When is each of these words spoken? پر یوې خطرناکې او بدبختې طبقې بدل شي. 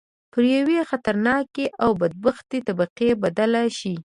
پر 0.31 0.43
یوې 0.55 0.79
خطرناکې 0.89 1.65
او 1.83 1.89
بدبختې 2.01 2.57
طبقې 2.67 3.09
بدل 3.23 3.51
شي. 3.79 3.95